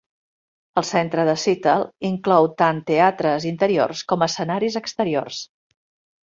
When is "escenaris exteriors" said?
4.29-5.45